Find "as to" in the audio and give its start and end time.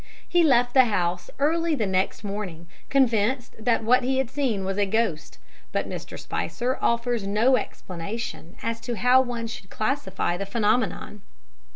8.63-8.95